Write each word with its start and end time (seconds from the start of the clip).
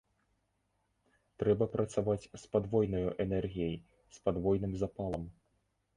Трэба 1.43 1.67
працаваць 1.75 2.23
з 2.23 2.41
падвойнаю 2.55 3.03
энергіяй, 3.27 3.75
з 4.17 4.25
падвойным 4.29 4.73
запалам. 4.85 5.23